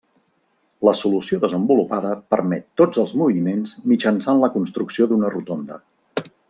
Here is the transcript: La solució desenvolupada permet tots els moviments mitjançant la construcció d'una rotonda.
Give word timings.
La 0.87 0.93
solució 0.99 1.37
desenvolupada 1.43 2.15
permet 2.35 2.67
tots 2.83 3.03
els 3.05 3.15
moviments 3.23 3.77
mitjançant 3.95 4.45
la 4.47 4.53
construcció 4.59 5.11
d'una 5.13 5.35
rotonda. 5.39 5.83